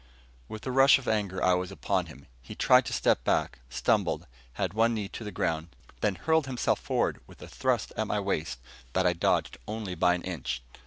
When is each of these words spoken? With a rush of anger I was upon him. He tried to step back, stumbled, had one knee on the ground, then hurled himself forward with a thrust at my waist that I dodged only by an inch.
With 0.49 0.65
a 0.65 0.71
rush 0.71 0.97
of 0.97 1.07
anger 1.07 1.43
I 1.43 1.53
was 1.53 1.69
upon 1.71 2.07
him. 2.07 2.25
He 2.41 2.55
tried 2.55 2.85
to 2.87 2.91
step 2.93 3.23
back, 3.23 3.59
stumbled, 3.69 4.25
had 4.53 4.73
one 4.73 4.95
knee 4.95 5.11
on 5.19 5.23
the 5.25 5.31
ground, 5.31 5.75
then 5.99 6.15
hurled 6.15 6.47
himself 6.47 6.79
forward 6.79 7.21
with 7.27 7.39
a 7.43 7.47
thrust 7.47 7.93
at 7.95 8.07
my 8.07 8.19
waist 8.19 8.57
that 8.93 9.05
I 9.05 9.13
dodged 9.13 9.59
only 9.67 9.93
by 9.93 10.15
an 10.15 10.23
inch. 10.23 10.63